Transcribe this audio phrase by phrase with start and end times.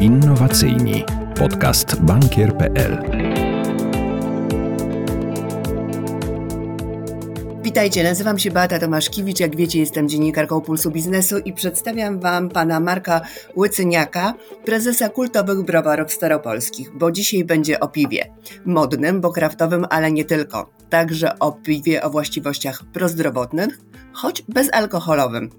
[0.00, 1.04] Innowacyjni.
[1.38, 3.02] Podcast bankier.pl.
[7.62, 9.40] Witajcie, nazywam się Beata Tomaszkiewicz.
[9.40, 13.20] Jak wiecie, jestem dziennikarką Pulsu Biznesu i przedstawiam Wam pana Marka
[13.56, 14.34] Łycyniaka,
[14.64, 18.32] prezesa kultowych browarów staropolskich, bo dzisiaj będzie o piwie.
[18.64, 20.70] Modnym, bo kraftowym, ale nie tylko.
[20.90, 23.78] Także o piwie o właściwościach prozdrowotnych,
[24.12, 25.50] choć bezalkoholowym.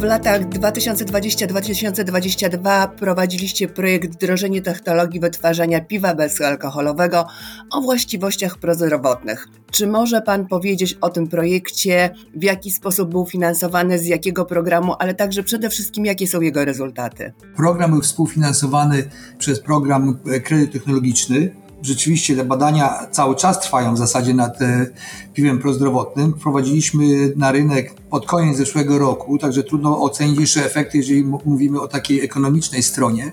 [0.00, 7.26] W latach 2020-2022 prowadziliście projekt Wdrożenie technologii wytwarzania piwa bezalkoholowego
[7.70, 9.48] o właściwościach prozdrowotnych.
[9.70, 14.94] Czy może Pan powiedzieć o tym projekcie, w jaki sposób był finansowany, z jakiego programu,
[14.98, 17.32] ale także przede wszystkim jakie są jego rezultaty?
[17.56, 24.34] Program był współfinansowany przez program Kredyt Technologiczny rzeczywiście te badania cały czas trwają w zasadzie
[24.34, 24.86] nad e,
[25.34, 26.34] piwem prozdrowotnym.
[26.34, 31.88] Wprowadziliśmy na rynek pod koniec zeszłego roku, także trudno ocenić jeszcze efekty, jeżeli mówimy o
[31.88, 33.32] takiej ekonomicznej stronie.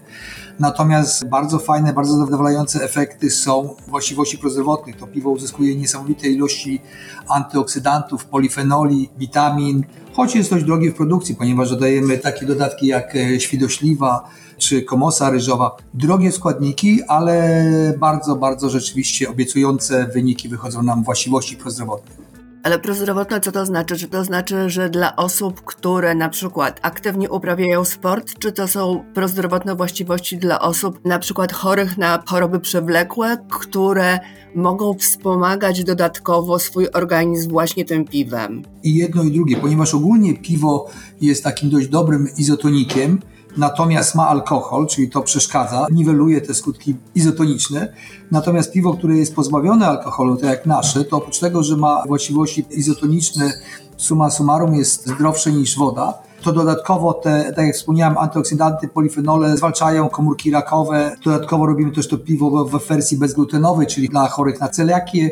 [0.60, 4.96] Natomiast bardzo fajne, bardzo zadowalające efekty są właściwości prozdrowotnych.
[4.96, 6.82] To piwo uzyskuje niesamowite ilości
[7.30, 13.40] antyoksydantów, polifenoli, witamin, choć jest dość drogie w produkcji, ponieważ dodajemy takie dodatki jak e,
[13.40, 15.76] świdośliwa, czy komosa ryżowa.
[15.94, 17.64] Drogie składniki, ale
[18.00, 22.28] bardzo, bardzo rzeczywiście obiecujące wyniki wychodzą nam właściwości prozdrowotnych.
[22.64, 23.98] Ale prozdrowotne co to znaczy?
[23.98, 29.04] Czy to znaczy, że dla osób, które na przykład aktywnie uprawiają sport, czy to są
[29.14, 34.20] prozdrowotne właściwości dla osób na przykład chorych na choroby przewlekłe, które
[34.56, 38.64] mogą wspomagać dodatkowo swój organizm właśnie tym piwem?
[38.84, 40.90] I jedno i drugie, ponieważ ogólnie piwo
[41.22, 43.20] jest takim dość dobrym izotonikiem,
[43.58, 47.94] natomiast ma alkohol, czyli to przeszkadza, niweluje te skutki izotoniczne.
[48.32, 52.66] Natomiast piwo, które jest pozbawione alkoholu, tak jak nasze, to oprócz tego, że ma właściwości
[52.72, 53.54] izotoniczne,
[53.98, 60.10] summa summarum jest zdrowsze niż woda, to dodatkowo te, tak jak wspomniałem, antyoksydanty, polifenole zwalczają
[60.10, 61.16] komórki rakowe.
[61.26, 65.30] Dodatkowo robimy też to piwo w wersji bezglutenowej, czyli dla chorych na celiakię.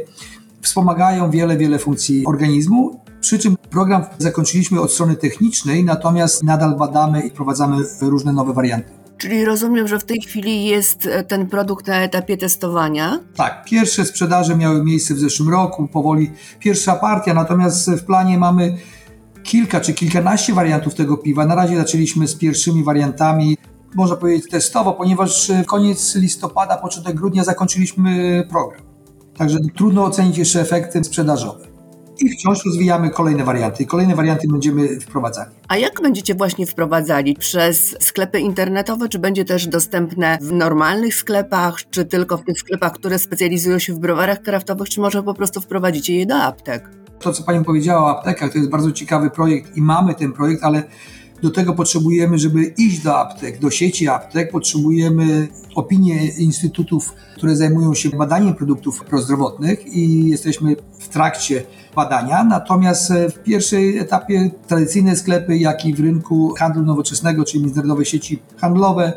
[0.61, 7.21] Wspomagają wiele, wiele funkcji organizmu przy czym program zakończyliśmy od strony technicznej, natomiast nadal badamy
[7.21, 8.89] i wprowadzamy różne nowe warianty.
[9.17, 13.19] Czyli rozumiem, że w tej chwili jest e, ten produkt na etapie testowania?
[13.35, 18.77] Tak, pierwsze sprzedaże miały miejsce w zeszłym roku, powoli pierwsza partia, natomiast w planie mamy
[19.43, 21.45] kilka czy kilkanaście wariantów tego piwa.
[21.45, 23.57] Na razie zaczęliśmy z pierwszymi wariantami,
[23.95, 28.81] można powiedzieć testowo, ponieważ koniec listopada, początek grudnia zakończyliśmy program.
[29.37, 31.74] Także trudno ocenić jeszcze efekty sprzedażowe
[32.19, 33.83] i wciąż rozwijamy kolejne warianty.
[33.83, 35.51] I kolejne warianty będziemy wprowadzali.
[35.67, 37.35] A jak będziecie właśnie wprowadzali?
[37.35, 42.91] Przez sklepy internetowe, czy będzie też dostępne w normalnych sklepach, czy tylko w tych sklepach,
[42.91, 46.89] które specjalizują się w browarach kraftowych, czy może po prostu wprowadzicie je do aptek?
[47.19, 50.63] To, co Pani powiedziała o aptekach, to jest bardzo ciekawy projekt i mamy ten projekt,
[50.63, 50.83] ale
[51.41, 57.93] do tego potrzebujemy, żeby iść do aptek, do sieci aptek, potrzebujemy opinii instytutów, które zajmują
[57.93, 61.63] się badaniem produktów prozdrowotnych i jesteśmy w trakcie
[61.95, 62.43] badania.
[62.43, 68.39] Natomiast w pierwszej etapie tradycyjne sklepy, jak i w rynku handlu nowoczesnego, czyli międzynarodowe sieci
[68.57, 69.13] handlowe,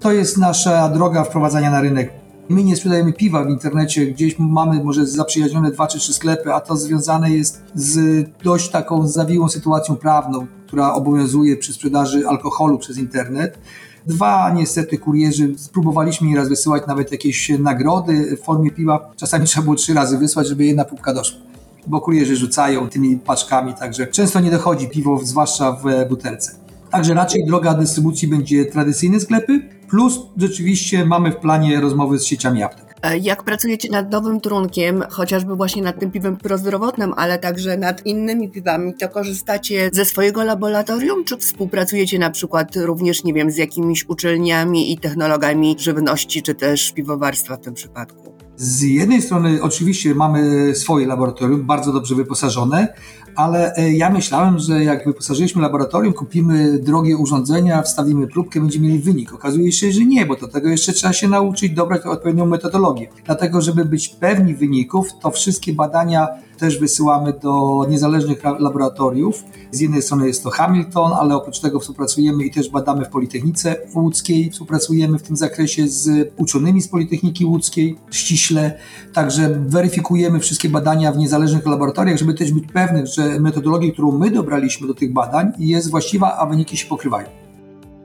[0.00, 4.84] to jest nasza droga wprowadzania na rynek My nie sprzedajemy piwa w internecie, gdzieś mamy
[4.84, 9.96] może zaprzyjaźnione dwa czy trzy sklepy, a to związane jest z dość taką zawiłą sytuacją
[9.96, 13.58] prawną, która obowiązuje przy sprzedaży alkoholu przez internet.
[14.06, 19.10] Dwa niestety kurierzy, spróbowaliśmy nieraz wysyłać nawet jakieś nagrody w formie piwa.
[19.16, 21.51] Czasami trzeba było trzy razy wysłać, żeby jedna półka doszła.
[21.86, 26.52] Bo kurierzy rzucają tymi paczkami, także często nie dochodzi piwo, zwłaszcza w butelce.
[26.90, 32.62] Także raczej droga dystrybucji będzie tradycyjne sklepy, plus rzeczywiście mamy w planie rozmowy z sieciami
[32.62, 32.92] aptek.
[33.02, 38.06] E, jak pracujecie nad nowym trunkiem, chociażby właśnie nad tym piwem prozdrowotnym, ale także nad
[38.06, 43.56] innymi piwami, to korzystacie ze swojego laboratorium, czy współpracujecie na przykład również, nie wiem, z
[43.56, 48.21] jakimiś uczelniami i technologami żywności, czy też piwowarstwa w tym przypadku?
[48.56, 52.94] Z jednej strony oczywiście mamy swoje laboratorium, bardzo dobrze wyposażone,
[53.36, 58.98] ale e, ja myślałem, że jak wyposażyliśmy laboratorium, kupimy drogie urządzenia, wstawimy próbkę, będziemy mieli
[58.98, 59.32] wynik.
[59.32, 63.08] Okazuje się, że nie, bo do tego jeszcze trzeba się nauczyć dobrać odpowiednią metodologię.
[63.24, 66.28] Dlatego, żeby być pewni wyników, to wszystkie badania
[66.62, 69.44] też wysyłamy do niezależnych laboratoriów.
[69.70, 73.76] Z jednej strony jest to Hamilton, ale oprócz tego współpracujemy i też badamy w Politechnice
[73.94, 78.78] Łódzkiej, współpracujemy w tym zakresie z uczonymi z Politechniki Łódzkiej ściśle,
[79.12, 84.30] także weryfikujemy wszystkie badania w niezależnych laboratoriach, żeby też być pewnych, że metodologia, którą my
[84.30, 87.26] dobraliśmy do tych badań jest właściwa, a wyniki się pokrywają.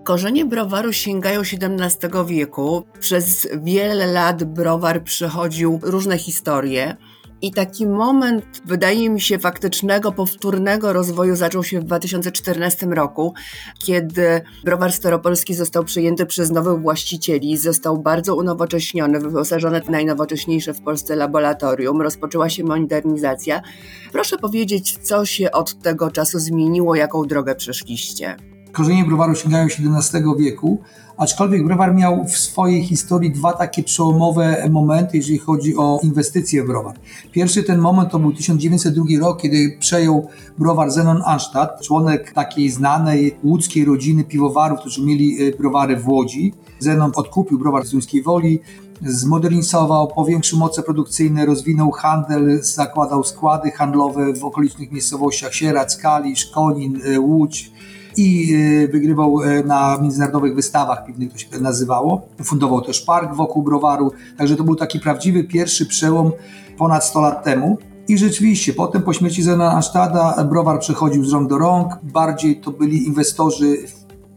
[0.04, 2.84] Korzenie browaru sięgają XVII wieku.
[3.00, 6.98] Przez wiele lat browar przechodził różne historie.
[7.42, 13.34] I taki moment, wydaje mi się, faktycznego, powtórnego rozwoju zaczął się w 2014 roku,
[13.80, 20.82] kiedy browar staropolski został przyjęty przez nowych właścicieli, został bardzo unowocześniony, wyposażony w najnowocześniejsze w
[20.82, 23.62] Polsce laboratorium, rozpoczęła się modernizacja.
[24.12, 28.57] Proszę powiedzieć, co się od tego czasu zmieniło, jaką drogę przeszliście?
[28.78, 30.82] Korzenie browaru sięgają XVII wieku,
[31.18, 36.68] aczkolwiek browar miał w swojej historii dwa takie przełomowe momenty, jeżeli chodzi o inwestycje w
[36.68, 36.96] browar.
[37.32, 40.28] Pierwszy ten moment to był 1902 rok, kiedy przejął
[40.58, 46.54] browar Zenon Anstadt, członek takiej znanej łódzkiej rodziny piwowarów, którzy mieli e, browary w Łodzi.
[46.80, 48.60] Zenon odkupił browar z Duńskiej Woli,
[49.02, 57.02] zmodernizował, powiększył moce produkcyjne, rozwinął handel, zakładał składy handlowe w okolicznych miejscowościach Sieradz, Kalisz, Konin,
[57.06, 57.72] e, Łódź
[58.18, 62.28] i y, wygrywał y, na międzynarodowych wystawach piwnych, to się tak nazywało.
[62.44, 66.32] Fundował też park wokół browaru, także to był taki prawdziwy pierwszy przełom
[66.78, 67.78] ponad 100 lat temu.
[68.08, 72.00] I rzeczywiście, potem po śmierci Zena Ansztada browar przechodził z rąk do rąk.
[72.04, 73.78] Bardziej to byli inwestorzy,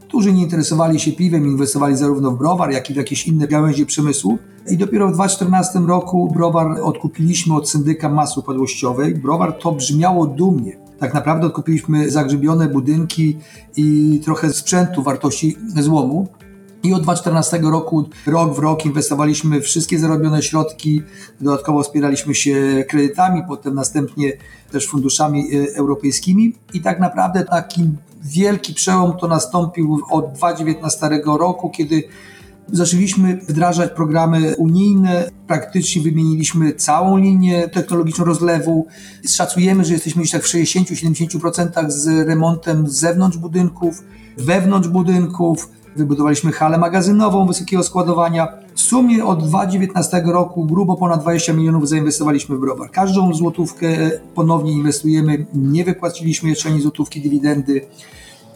[0.08, 3.86] którzy nie interesowali się piwem, inwestowali zarówno w browar, jak i w jakieś inne gałęzie
[3.86, 4.38] przemysłu.
[4.70, 9.14] I dopiero w 2014 roku browar odkupiliśmy od syndyka masy upadłościowej.
[9.14, 13.38] Browar to brzmiało dumnie tak naprawdę odkupiliśmy zagrzebione budynki
[13.76, 16.28] i trochę sprzętu wartości złomu.
[16.82, 21.02] I od 2014 roku, rok w rok, inwestowaliśmy wszystkie zarobione środki,
[21.40, 24.32] dodatkowo wspieraliśmy się kredytami, potem następnie
[24.72, 26.54] też funduszami e, europejskimi.
[26.74, 27.90] I tak naprawdę taki
[28.22, 32.02] wielki przełom to nastąpił od 2019 roku, kiedy
[32.72, 38.86] Zaczęliśmy wdrażać programy unijne, praktycznie wymieniliśmy całą linię technologiczną rozlewu.
[39.28, 44.04] Szacujemy, że jesteśmy już tak w 60-70% z remontem z zewnątrz budynków,
[44.38, 45.68] wewnątrz budynków.
[45.96, 48.48] Wybudowaliśmy halę magazynową wysokiego składowania.
[48.74, 52.90] W sumie od 2019 roku grubo ponad 20 milionów zainwestowaliśmy w browar.
[52.90, 55.46] Każdą złotówkę ponownie inwestujemy.
[55.54, 57.86] Nie wypłaciliśmy jeszcze ani złotówki dywidendy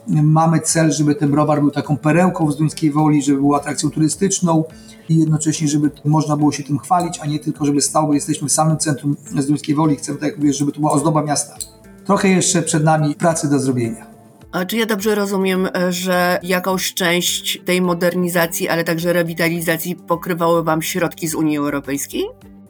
[0.08, 4.64] mamy cel, żeby ten browar był taką perełką z Duńskiej Woli, żeby był atrakcją turystyczną
[5.08, 8.48] i jednocześnie, żeby można było się tym chwalić, a nie tylko, żeby stał, bo jesteśmy
[8.48, 9.96] w samym centrum z Duńskiej Woli.
[9.96, 11.56] Chcemy, tak jak mówię, żeby to była ozdoba miasta.
[12.04, 14.06] Trochę jeszcze przed nami pracy do zrobienia.
[14.52, 20.82] A czy ja dobrze rozumiem, że jakąś część tej modernizacji, ale także rewitalizacji pokrywały Wam
[20.82, 22.22] środki z Unii Europejskiej?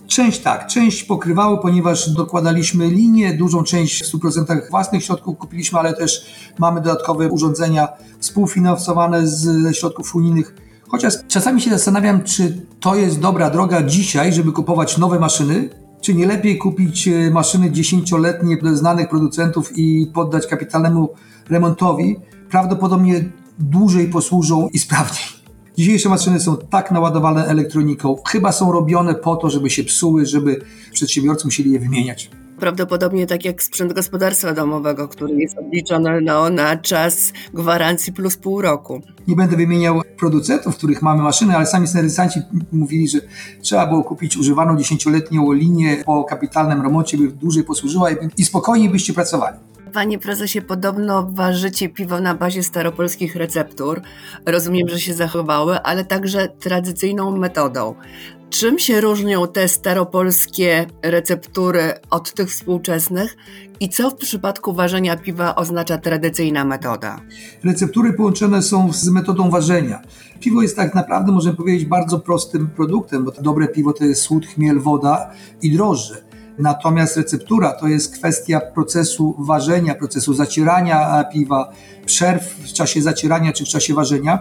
[0.07, 5.95] Część tak, część pokrywały, ponieważ dokładaliśmy linię, dużą część w 100% własnych środków kupiliśmy, ale
[5.95, 6.27] też
[6.59, 10.55] mamy dodatkowe urządzenia współfinansowane ze środków unijnych.
[10.89, 15.69] Chociaż czasami się zastanawiam, czy to jest dobra droga dzisiaj, żeby kupować nowe maszyny,
[16.01, 21.09] czy nie lepiej kupić e, maszyny dziesięcioletnie znanych producentów i poddać kapitalnemu
[21.49, 22.17] remontowi.
[22.51, 23.25] Prawdopodobnie
[23.59, 25.44] dłużej posłużą i sprawniej.
[25.77, 30.61] Dzisiejsze maszyny są tak naładowane elektroniką, chyba są robione po to, żeby się psuły, żeby
[30.93, 32.31] przedsiębiorcy musieli je wymieniać.
[32.59, 38.63] Prawdopodobnie tak jak sprzęt gospodarstwa domowego, który jest odliczony no, na czas gwarancji plus pół
[38.63, 39.03] roku.
[39.29, 42.41] Nie będę wymieniał producentów, których mamy maszyny, ale sami serwisanci
[42.73, 43.19] mówili, że
[43.63, 48.89] trzeba było kupić używaną dziesięcioletnią linię po kapitalnym remoncie, by dłużej posłużyła i, i spokojniej
[48.89, 49.57] byście pracowali.
[49.95, 54.03] Panie prezesie, podobno ważycie piwo na bazie staropolskich receptur.
[54.47, 57.95] Rozumiem, że się zachowały, ale także tradycyjną metodą.
[58.51, 63.37] Czym się różnią te staropolskie receptury od tych współczesnych
[63.81, 67.21] i co w przypadku ważenia piwa oznacza tradycyjna metoda?
[67.65, 70.03] Receptury połączone są z metodą ważenia.
[70.41, 74.47] Piwo jest tak naprawdę, możemy powiedzieć, bardzo prostym produktem, bo dobre piwo to jest słód,
[74.47, 75.31] chmiel, woda
[75.63, 76.34] i drożdże.
[76.59, 81.73] Natomiast receptura to jest kwestia procesu ważenia, procesu zacierania piwa,
[82.07, 84.39] przerw w czasie zacierania czy w czasie ważenia.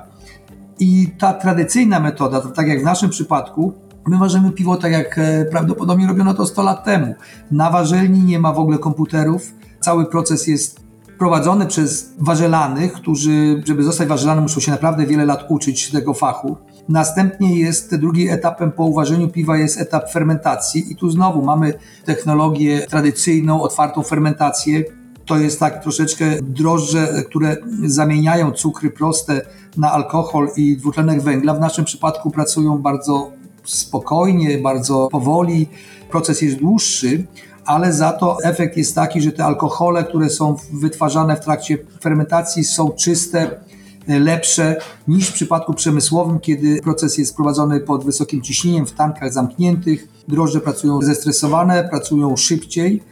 [0.80, 3.74] I ta tradycyjna metoda, to tak jak w naszym przypadku,
[4.08, 7.16] my ważymy piwo tak jak e, prawdopodobnie robiono to 100 lat temu.
[7.52, 9.54] Na warzelni nie ma w ogóle komputerów.
[9.80, 10.80] Cały proces jest
[11.20, 16.58] prowadzony przez warzelanych, którzy, żeby zostać warzelanym, muszą się naprawdę wiele lat uczyć tego fachu.
[16.90, 21.74] Następnie jest drugi etapem po uważeniu piwa jest etap fermentacji i tu znowu mamy
[22.06, 24.84] technologię tradycyjną, otwartą fermentację.
[25.26, 29.42] To jest tak troszeczkę drożdże, które zamieniają cukry proste
[29.78, 31.54] na alkohol i dwutlenek węgla.
[31.54, 33.32] W naszym przypadku pracują bardzo
[33.64, 35.70] spokojnie, bardzo powoli.
[36.12, 37.26] Proces jest dłuższy,
[37.66, 42.64] ale za to efekt jest taki, że te alkohole, które są wytwarzane w trakcie fermentacji
[42.64, 43.60] są czyste,
[44.08, 44.76] lepsze
[45.08, 50.08] niż w przypadku przemysłowym, kiedy proces jest prowadzony pod wysokim ciśnieniem w tankach zamkniętych.
[50.28, 53.04] Drożdże pracują zestresowane, pracują szybciej.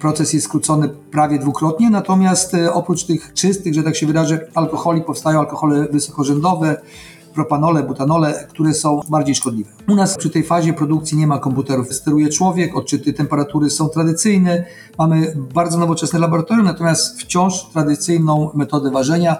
[0.00, 5.02] Proces jest skrócony prawie dwukrotnie, natomiast e, oprócz tych czystych, że tak się wydarzy, alkoholi
[5.02, 6.76] powstają alkohole wysokorzędowe,
[7.34, 9.70] propanole, butanole, które są bardziej szkodliwe.
[9.88, 11.94] U nas przy tej fazie produkcji nie ma komputerów.
[11.94, 14.64] Steruje człowiek, odczyty temperatury są tradycyjne,
[14.98, 19.36] mamy bardzo nowoczesne laboratorium, natomiast wciąż tradycyjną metodę ważenia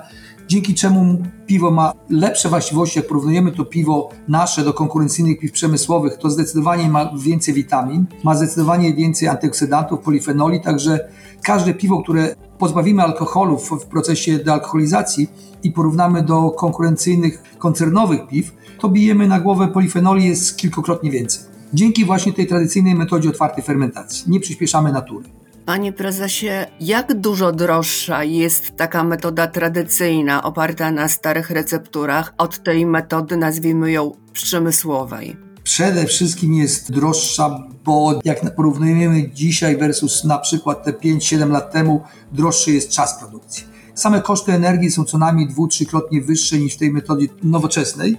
[0.48, 6.16] dzięki czemu piwo ma lepsze właściwości, jak porównujemy to piwo nasze do konkurencyjnych piw przemysłowych,
[6.16, 11.08] to zdecydowanie ma więcej witamin, ma zdecydowanie więcej antyoksydantów, polifenoli, także
[11.42, 15.30] każde piwo, które pozbawimy alkoholu w, procesie dealkoholizacji
[15.62, 21.42] i porównamy do konkurencyjnych koncernowych piw, to bijemy na głowę polifenoli jest kilkukrotnie więcej.
[21.74, 24.30] Dzięki właśnie tej tradycyjnej metodzie otwartej fermentacji.
[24.30, 25.37] Nie przyspieszamy natury.
[25.68, 32.86] Panie prezesie, jak dużo droższa jest taka metoda tradycyjna, oparta na starych recepturach, od tej
[32.86, 35.36] metody, nazwijmy ją, przemysłowej?
[35.62, 42.02] Przede wszystkim jest droższa, bo jak porównujemy dzisiaj versus na przykład te 5-7 lat temu,
[42.32, 43.64] droższy jest czas produkcji.
[43.94, 48.16] Same koszty energii są co najmniej dwu, trzykrotnie wyższe niż w tej metodzie nowoczesnej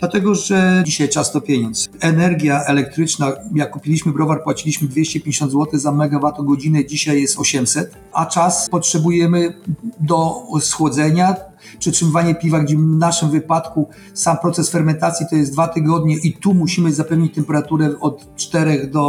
[0.00, 1.88] dlatego że dzisiaj czas to pieniądz.
[2.00, 8.68] Energia elektryczna, jak kupiliśmy browar, płaciliśmy 250 zł za megawattogodzinę, dzisiaj jest 800, a czas
[8.70, 9.54] potrzebujemy
[10.00, 11.36] do schłodzenia,
[11.78, 16.54] przetrzymywanie piwa, gdzie w naszym wypadku sam proces fermentacji to jest dwa tygodnie i tu
[16.54, 19.00] musimy zapewnić temperaturę od 4 do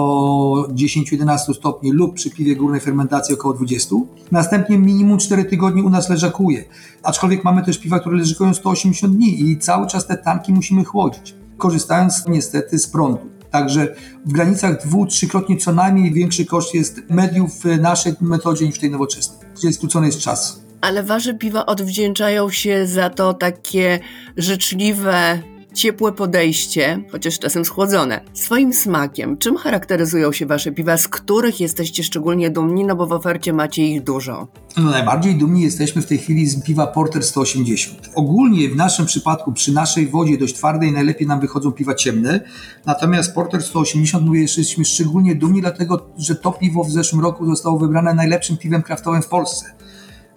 [0.70, 3.96] 10-11 stopni lub przy piwie górnej fermentacji około 20.
[4.32, 6.66] Następnie minimum 4 tygodnie u nas leżakuje.
[7.04, 11.36] Aczkolwiek mamy też piwa, które leżakują 180 dni i cały czas te tanki musimy chłodzić,
[11.58, 13.20] korzystając niestety z prądu.
[13.52, 18.76] Także w granicach dwu, trzykrotnie co najmniej większy koszt jest mediów w naszej metodzie niż
[18.76, 24.00] w tej nowoczesnej, gdzie skrócony jest czas ale wasze piwa odwdzięczają się za to takie
[24.38, 25.40] życzliwe,
[25.74, 29.38] ciepłe podejście, chociaż czasem schłodzone, swoim smakiem.
[29.38, 33.88] Czym charakteryzują się wasze piwa, z których jesteście szczególnie dumni, no bo w ofercie macie
[33.88, 34.48] ich dużo?
[34.78, 38.10] No najbardziej dumni jesteśmy w tej chwili z piwa Porter 180.
[38.16, 42.40] Ogólnie w naszym przypadku, przy naszej wodzie dość twardej, najlepiej nam wychodzą piwa ciemne,
[42.86, 47.80] natomiast Porter 180 mówię, jesteśmy szczególnie dumni, dlatego że to piwo w zeszłym roku zostało
[47.80, 49.66] wybrane najlepszym piwem kraftowym w Polsce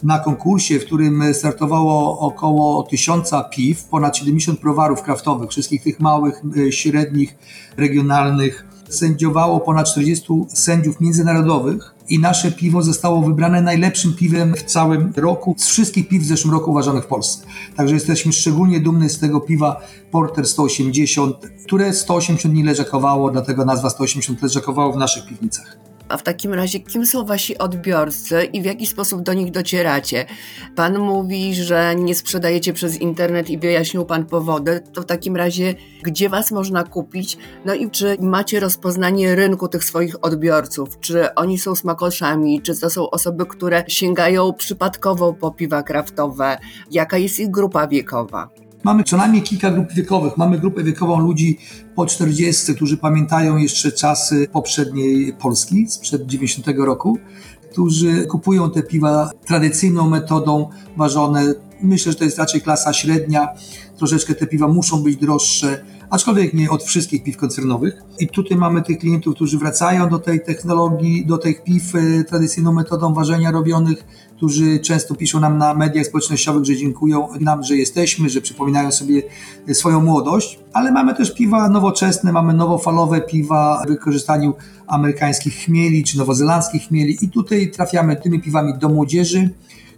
[0.04, 6.42] na konkursie, w którym startowało około tysiąca piw, ponad 70 browarów kraftowych, wszystkich tych małych,
[6.56, 7.36] e, średnich,
[7.76, 8.66] regionalnych.
[8.88, 15.54] Sędziowało ponad 40 sędziów międzynarodowych i nasze piwo zostało wybrane najlepszym piwem w całym roku
[15.58, 17.46] z wszystkich piw w zeszłym roku uważanych w Polsce.
[17.76, 19.80] Także jesteśmy szczególnie dumni z tego piwa
[20.10, 25.83] Porter 180, które 180 dni leżakowało, dlatego nazwa 180 leżakowało w naszych piwnicach.
[26.08, 30.26] A w takim razie, kim są wasi odbiorcy i w jaki sposób do nich docieracie?
[30.76, 34.80] Pan mówi, że nie sprzedajecie przez internet i wyjaśnił pan powody.
[34.92, 37.38] To w takim razie, gdzie was można kupić?
[37.64, 41.00] No i czy macie rozpoznanie rynku tych swoich odbiorców?
[41.00, 42.62] Czy oni są smakoszami?
[42.62, 46.58] Czy to są osoby, które sięgają przypadkowo po piwa kraftowe?
[46.90, 48.63] Jaka jest ich grupa wiekowa?
[48.84, 50.36] Mamy co najmniej kilka grup wiekowych.
[50.36, 51.58] Mamy grupę wiekową ludzi
[51.94, 57.18] po 40, którzy pamiętają jeszcze czasy poprzedniej Polski, sprzed 90 roku,
[57.70, 61.54] którzy kupują te piwa tradycyjną metodą ważone.
[61.82, 63.48] Myślę, że to jest raczej klasa średnia.
[63.96, 68.02] Troszeczkę te piwa muszą być droższe, aczkolwiek nie od wszystkich piw koncernowych.
[68.18, 72.72] I tutaj mamy tych klientów, którzy wracają do tej technologii, do tych piw e, tradycyjną
[72.72, 74.04] metodą ważenia robionych,
[74.44, 79.22] którzy często piszą nam na mediach społecznościowych, że dziękują nam, że jesteśmy, że przypominają sobie
[79.72, 84.54] swoją młodość, ale mamy też piwa nowoczesne, mamy nowofalowe piwa w wykorzystaniu
[84.86, 89.50] amerykańskich chmieli czy nowozelandzkich chmieli i tutaj trafiamy tymi piwami do młodzieży,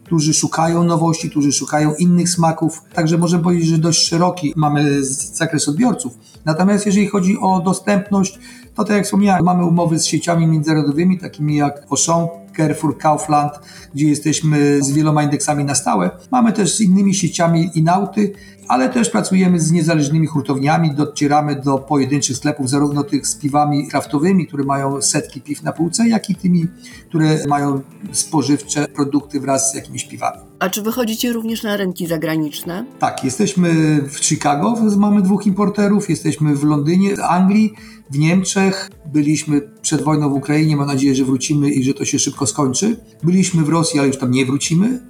[0.04, 2.82] którzy szukają nowości, którzy szukają innych smaków.
[2.94, 6.18] Także możemy powiedzieć, że dość szeroki mamy zakres odbiorców.
[6.44, 8.38] Natomiast jeżeli chodzi o dostępność,
[8.76, 13.52] to tak jak wspomniałem, mamy umowy z sieciami międzynarodowymi, takimi jak Auchan, Carrefour, Kaufland,
[13.94, 16.10] gdzie jesteśmy z wieloma indeksami na stałe.
[16.30, 18.32] Mamy też z innymi sieciami i nauty,
[18.68, 24.46] ale też pracujemy z niezależnymi hurtowniami, docieramy do pojedynczych sklepów, zarówno tych z piwami kraftowymi,
[24.46, 26.66] które mają setki piw na półce, jak i tymi,
[27.08, 27.80] które mają
[28.12, 30.38] spożywcze produkty wraz z jakimiś piwami.
[30.58, 32.84] A czy wychodzicie również na rynki zagraniczne?
[32.98, 33.70] Tak, jesteśmy
[34.10, 37.74] w Chicago, mamy dwóch importerów, jesteśmy w Londynie, w Anglii,
[38.10, 42.18] w Niemczech, byliśmy przed wojną w Ukrainie, mam nadzieję, że wrócimy i że to się
[42.18, 42.96] szybko skończy.
[43.22, 45.00] Byliśmy w Rosji, ale już tam nie wrócimy.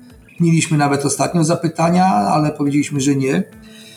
[0.41, 3.45] Mieliśmy nawet ostatnio zapytania, ale powiedzieliśmy, że nie.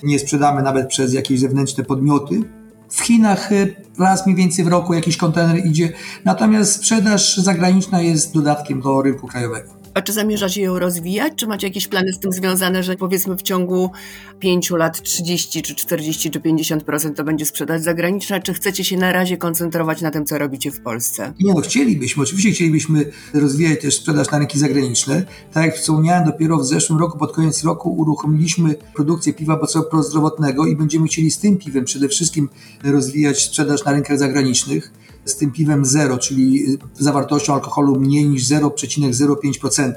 [0.04, 2.42] Nie sprzedamy nawet przez jakieś zewnętrzne podmioty.
[2.90, 5.94] W Chinach y, raz mniej więcej w roku jakiś kontener idzie,
[6.26, 9.79] natomiast sprzedaż zagraniczna jest dodatkiem do rynku krajowego.
[9.94, 11.34] A czy zamierzacie ją rozwijać?
[11.36, 13.92] Czy macie jakieś plany z tym związane, że powiedzmy w ciągu
[14.40, 18.40] 5 lat 30 czy 40 czy 50% to będzie sprzedaż zagraniczna?
[18.40, 21.34] Czy chcecie się na razie koncentrować na tym, co robicie w Polsce?
[21.40, 22.24] Nie, no chcielibyśmy.
[22.24, 25.26] Oczywiście chcielibyśmy rozwijać też sprzedaż na rynki zagraniczne.
[25.54, 29.60] Tak jak wspomniałem, dopiero w zeszłym roku, pod koniec roku uruchomiliśmy produkcję piwa
[29.92, 32.50] prozdrowotnego i będziemy chcieli z tym piwem przede wszystkim
[32.84, 34.92] rozwijać sprzedaż na rynkach zagranicznych
[35.26, 39.94] z tym piwem zero, czyli zawartością alkoholu mniej niż 0,05%,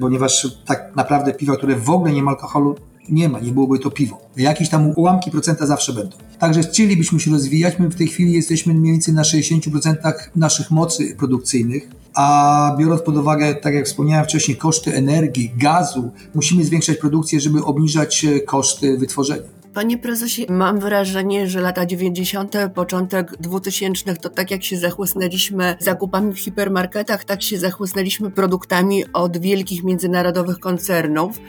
[0.00, 2.76] ponieważ tak naprawdę piwa, które w ogóle nie ma alkoholu,
[3.08, 4.20] nie ma, nie byłoby to piwo.
[4.36, 6.16] Jakieś tam ułamki procenta zawsze będą.
[6.38, 7.78] Także chcielibyśmy się rozwijać.
[7.78, 13.16] My w tej chwili jesteśmy mniej więcej na 60% naszych mocy produkcyjnych, a biorąc pod
[13.16, 19.63] uwagę, tak jak wspomniałem wcześniej, koszty energii, gazu, musimy zwiększać produkcję, żeby obniżać koszty wytworzenia.
[19.74, 26.34] Panie prezesie, mam wrażenie, że lata 90., początek 2000 to tak jak się zachłysnęliśmy zakupami
[26.34, 31.40] w hipermarketach, tak się zachłysnęliśmy produktami od wielkich międzynarodowych koncernów.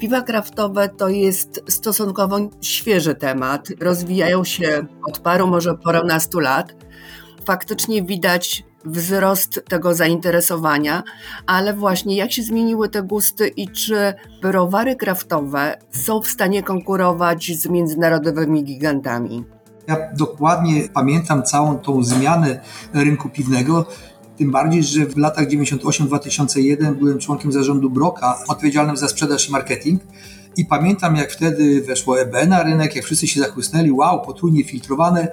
[0.00, 3.68] Piwa kraftowe to jest stosunkowo świeży temat.
[3.80, 6.76] Rozwijają się od paru, może nastu lat.
[7.44, 11.02] Faktycznie widać wzrost tego zainteresowania,
[11.46, 17.52] ale właśnie jak się zmieniły te gusty i czy browary kraftowe są w stanie konkurować
[17.58, 19.44] z międzynarodowymi gigantami?
[19.88, 22.60] Ja dokładnie pamiętam całą tą zmianę
[22.94, 23.86] rynku piwnego.
[24.36, 30.02] Tym bardziej, że w latach 98-2001 byłem członkiem zarządu Broka, odpowiedzialnym za sprzedaż i marketing.
[30.56, 35.28] I pamiętam, jak wtedy weszło EB na rynek, jak wszyscy się zachłysnęli, wow, potrójnie filtrowane,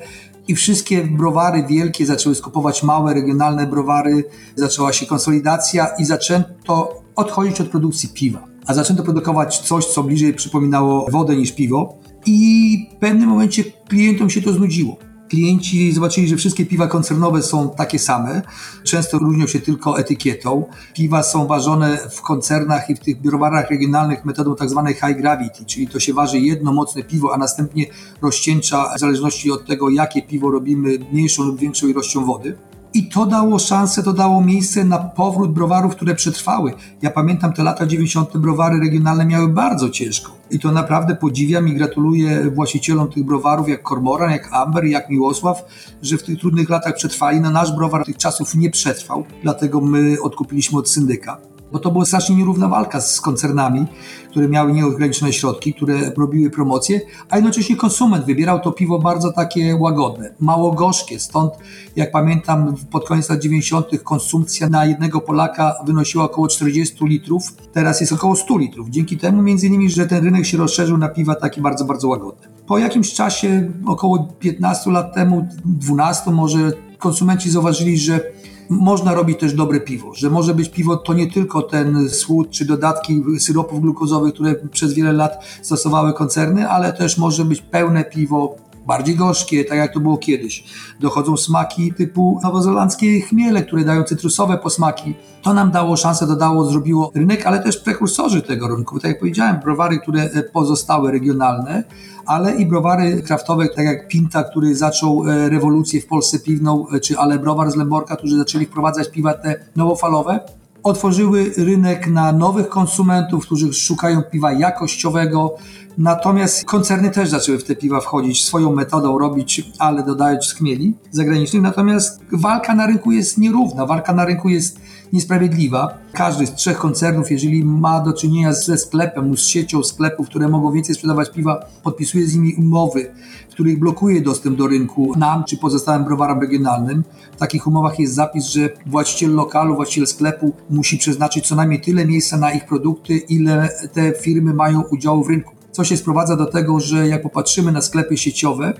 [0.47, 4.23] i wszystkie browary wielkie zaczęły skupować małe, regionalne browary,
[4.55, 8.47] zaczęła się konsolidacja i zaczęto odchodzić od produkcji piwa.
[8.67, 11.97] A zaczęto produkować coś, co bliżej przypominało wodę niż piwo.
[12.25, 14.97] I w pewnym momencie klientom się to znudziło.
[15.29, 18.41] Klienci zobaczyli, że wszystkie piwa koncernowe są takie same,
[18.83, 20.65] często różnią się tylko etykietą.
[20.93, 25.65] Piwa są ważone w koncernach i w tych browarach regionalnych metodą tak zwanej high gravity,
[25.65, 27.85] czyli to się waży jedno mocne piwo, a następnie
[28.21, 32.57] rozcieńcza w zależności od tego, jakie piwo robimy mniejszą lub większą ilością wody.
[32.95, 36.73] I to dało szansę, to dało miejsce na powrót browarów, które przetrwały.
[37.01, 38.37] Ja pamiętam te lata 90.
[38.37, 40.31] browary regionalne miały bardzo ciężko.
[40.51, 45.65] I to naprawdę podziwiam i gratuluję właścicielom tych browarów, jak Kormoran, jak Amber, jak Miłosław,
[46.01, 47.41] że w tych trudnych latach przetrwali.
[47.41, 51.37] No nasz browar tych czasów nie przetrwał, dlatego my odkupiliśmy od syndyka
[51.71, 53.85] bo to była strasznie nierówna walka z koncernami,
[54.29, 59.75] które miały nieograniczone środki, które robiły promocje, a jednocześnie konsument wybierał to piwo bardzo takie
[59.75, 61.19] łagodne, mało gorzkie.
[61.19, 61.53] Stąd,
[61.95, 63.87] jak pamiętam, pod koniec lat 90.
[64.03, 68.89] konsumpcja na jednego Polaka wynosiła około 40 litrów, teraz jest około 100 litrów.
[68.89, 72.47] Dzięki temu, między innymi, że ten rynek się rozszerzył na piwa takie bardzo, bardzo łagodne.
[72.67, 78.34] Po jakimś czasie, około 15 lat temu, 12 może, konsumenci zauważyli, że
[78.69, 82.65] można robić też dobre piwo, że może być piwo to nie tylko ten słód czy
[82.65, 88.55] dodatki syropów glukozowych, które przez wiele lat stosowały koncerny, ale też może być pełne piwo,
[88.85, 90.63] bardziej gorzkie, tak jak to było kiedyś.
[90.99, 95.13] Dochodzą smaki typu nowozelandzkie chmiele, które dają cytrusowe posmaki.
[95.41, 98.99] To nam dało szansę, dodało, zrobiło rynek, ale też prekursorzy tego rynku.
[98.99, 101.83] Tak jak powiedziałem, browary, które pozostały regionalne,
[102.25, 106.99] ale i browary kraftowe, tak jak Pinta, który zaczął e, rewolucję w Polsce piwną, e,
[106.99, 110.39] czy ale browar z Lęborka, którzy zaczęli wprowadzać piwa te nowofalowe,
[110.85, 115.55] otworzyły rynek na nowych konsumentów, którzy szukają piwa jakościowego.
[115.97, 121.61] Natomiast koncerny też zaczęły w te piwa wchodzić, swoją metodą robić, ale dodając chmieli zagranicznych.
[121.61, 124.79] Natomiast walka na rynku jest nierówna, walka na rynku jest
[125.15, 125.97] niesprawiedliwa.
[126.13, 130.71] Każdy z trzech koncernów, jeżeli ma do czynienia ze sklepem, z siecią sklepów, które mogą
[130.71, 133.11] więcej sprzedawać piwa, podpisuje z nimi umowy,
[133.49, 137.03] w których blokuje dostęp do rynku nam czy pozostałym browarom regionalnym.
[137.35, 142.05] W takich umowach jest zapis, że właściciel lokalu, właściciel sklepu musi przeznaczyć co najmniej tyle
[142.05, 145.55] miejsca na ich produkty, ile te firmy mają udziału w rynku.
[145.71, 148.73] Co się sprowadza do tego, że jak popatrzymy na sklepy sieciowe,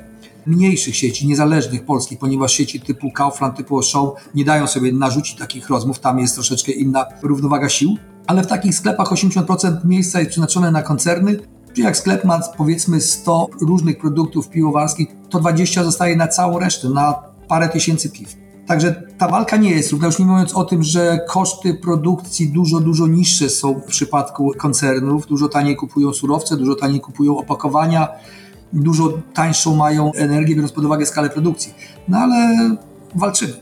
[0.47, 5.69] mniejszych sieci, niezależnych polskich, ponieważ sieci typu Kaufland, typu Show nie dają sobie narzucić takich
[5.69, 10.71] rozmów, tam jest troszeczkę inna równowaga sił, ale w takich sklepach 80% miejsca jest przeznaczone
[10.71, 11.39] na koncerny,
[11.75, 16.89] Czyli jak sklep ma powiedzmy 100 różnych produktów piwowarskich, to 20 zostaje na całą resztę,
[16.89, 17.13] na
[17.47, 18.36] parę tysięcy piw.
[18.67, 22.79] Także ta walka nie jest równa, już nie mówiąc o tym, że koszty produkcji dużo,
[22.79, 28.08] dużo niższe są w przypadku koncernów, dużo taniej kupują surowce, dużo taniej kupują opakowania,
[28.73, 31.73] dużo tańszą mają energię, biorąc pod uwagę skalę produkcji.
[32.08, 32.69] No ale
[33.15, 33.54] walczymy.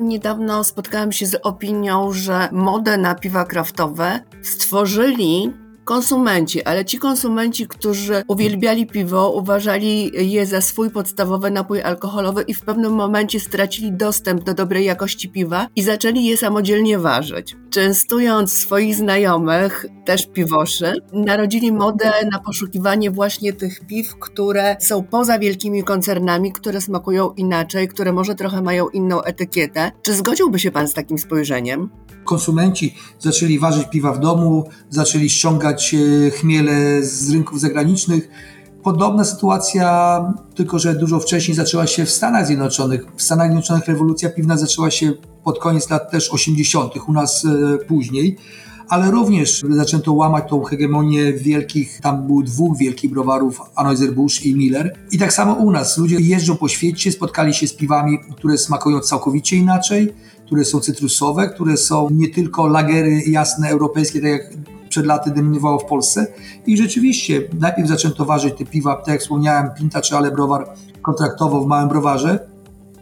[0.00, 5.52] Niedawno spotkałam się z opinią, że modę na piwa kraftowe stworzyli
[5.84, 12.54] konsumenci, ale ci konsumenci, którzy uwielbiali piwo, uważali je za swój podstawowy napój alkoholowy i
[12.54, 17.56] w pewnym momencie stracili dostęp do dobrej jakości piwa i zaczęli je samodzielnie ważyć.
[17.70, 25.38] Częstując swoich znajomych, też piwoszy, narodzili modę na poszukiwanie właśnie tych piw, które są poza
[25.38, 29.92] wielkimi koncernami, które smakują inaczej, które może trochę mają inną etykietę.
[30.02, 31.90] Czy zgodziłby się Pan z takim spojrzeniem?
[32.24, 38.28] konsumenci zaczęli ważyć piwa w domu, zaczęli ściągać e, chmiele z rynków zagranicznych.
[38.82, 40.20] Podobna sytuacja,
[40.54, 43.06] tylko że dużo wcześniej zaczęła się w Stanach Zjednoczonych.
[43.16, 45.12] W Stanach Zjednoczonych rewolucja piwna zaczęła się
[45.44, 48.36] pod koniec lat też 80., u nas e, później,
[48.88, 54.96] ale również zaczęto łamać tą hegemonię wielkich, tam było dwóch wielkich browarów, Anheuser-Busch i Miller.
[55.10, 59.00] I tak samo u nas, ludzie jeżdżą po świecie, spotkali się z piwami, które smakują
[59.00, 60.14] całkowicie inaczej,
[60.46, 64.42] które są cytrusowe, które są nie tylko lagery jasne europejskie, tak jak
[64.92, 66.26] przed laty dominowało w Polsce.
[66.66, 70.68] I rzeczywiście najpierw zaczęto ważyć te piwa, tak jak wspomniałem, Pinta czy Ale Browar
[71.02, 72.38] kontraktowo w małym browarze.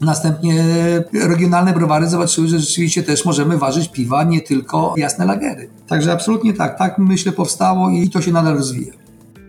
[0.00, 0.64] Następnie
[1.12, 5.70] regionalne browary zobaczyły, że rzeczywiście też możemy ważyć piwa, nie tylko jasne lagery.
[5.86, 8.92] Także absolutnie tak, tak myślę powstało i to się nadal rozwija.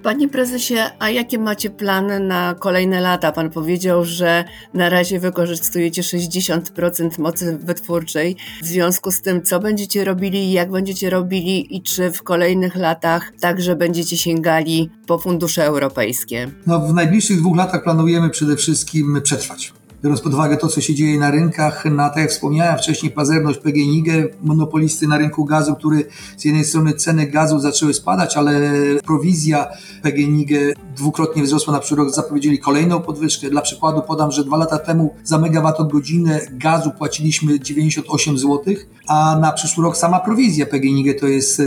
[0.03, 3.31] Panie prezesie, a jakie macie plany na kolejne lata?
[3.31, 8.35] Pan powiedział, że na razie wykorzystujecie 60% mocy wytwórczej.
[8.63, 13.31] W związku z tym, co będziecie robili, jak będziecie robili i czy w kolejnych latach
[13.39, 16.51] także będziecie sięgali po fundusze europejskie?
[16.67, 20.95] No, w najbliższych dwóch latach planujemy przede wszystkim przetrwać biorąc pod uwagę to, co się
[20.95, 24.07] dzieje na rynkach, na tak jak wspomniałem wcześniej, pazerność PGNiG,
[24.41, 26.05] monopolisty na rynku gazu, który
[26.37, 28.61] z jednej strony ceny gazu zaczęły spadać, ale
[29.05, 29.67] prowizja
[30.01, 30.49] PGNiG
[30.95, 33.49] dwukrotnie wzrosła na przyszły rok, zapowiedzieli kolejną podwyżkę.
[33.49, 38.73] Dla przykładu podam, że dwa lata temu za megawattogodzinę gazu płaciliśmy 98 zł,
[39.07, 41.61] a na przyszły rok sama prowizja PGNiG to jest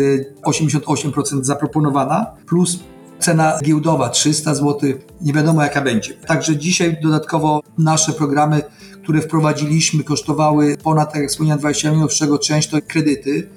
[0.46, 2.78] 88% e, zaproponowana, plus
[3.18, 6.14] cena giełdowa 300 zł, nie wiadomo jaka będzie.
[6.14, 8.62] Także dzisiaj dodatkowo nasze programy,
[9.02, 13.50] które wprowadziliśmy, kosztowały ponad, tak jak wspomniałem, 20 milionów, z czego część to kredyty.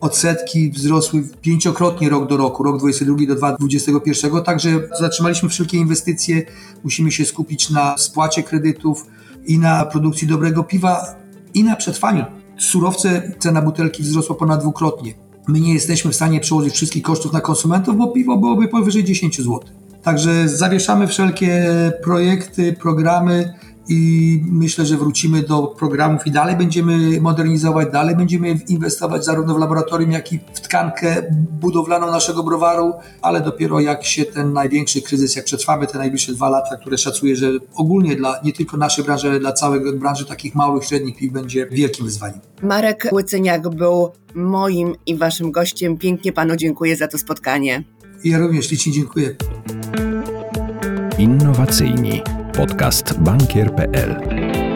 [0.00, 6.42] Odsetki wzrosły pięciokrotnie rok do roku, rok 22 do 2021, także zatrzymaliśmy wszelkie inwestycje,
[6.84, 9.06] musimy się skupić na spłacie kredytów
[9.46, 11.16] i na produkcji dobrego piwa
[11.54, 12.24] i na przetrwaniu.
[12.58, 17.40] Surowce, cena butelki wzrosła ponad dwukrotnie my nie jesteśmy w stanie przełożyć wszystkich kosztów na
[17.40, 19.60] konsumentów, bo piwo byłoby powyżej 10 zł.
[20.02, 21.72] Także zawieszamy wszelkie
[22.02, 23.54] projekty, programy
[23.90, 29.58] i myślę, że wrócimy do programów i dalej będziemy modernizować, dalej będziemy inwestować zarówno w
[29.58, 31.22] laboratorium, jak i w tkankę
[31.60, 36.48] budowlaną naszego browaru, ale dopiero jak się ten największy kryzys, jak przetrwamy te najbliższe dwa
[36.48, 40.54] lata, które szacuję, że ogólnie dla nie tylko naszej branży, ale dla całej branży takich
[40.54, 42.40] małych, średnich piw będzie wielkim wyzwaniem.
[42.62, 45.98] Marek Łycyniak był moim i waszym gościem.
[45.98, 47.84] Pięknie panu dziękuję za to spotkanie.
[48.24, 49.36] Ja również ślicznie dziękuję.
[51.18, 52.22] Innowacyjni.
[52.60, 54.69] Podcast bankier.pl